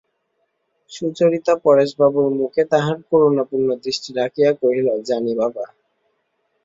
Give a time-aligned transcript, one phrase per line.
[0.91, 5.65] সুচরিতা পরেশবাবুর মুখে তাহার করুণাপূর্ণ দৃষ্টি রাখিয়া কহিল, জানি বাবা!